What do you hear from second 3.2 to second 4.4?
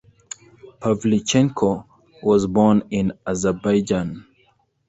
Azerbaijan.